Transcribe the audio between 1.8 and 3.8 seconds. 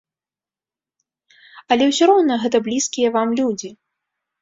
ўсё роўна гэта блізкія вам людзі.